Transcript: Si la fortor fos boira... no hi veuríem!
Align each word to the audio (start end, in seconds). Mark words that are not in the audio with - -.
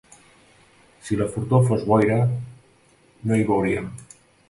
Si 1.09 1.17
la 1.19 1.27
fortor 1.35 1.63
fos 1.69 1.85
boira... 1.91 2.19
no 3.29 3.39
hi 3.41 3.49
veuríem! 3.55 3.97